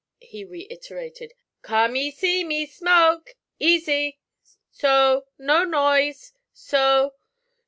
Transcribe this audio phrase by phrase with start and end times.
[0.21, 1.31] he reiterated.
[1.61, 3.35] 'Kum e see e me e e smoke!
[3.59, 4.17] Easy
[4.71, 7.13] so no noise; so!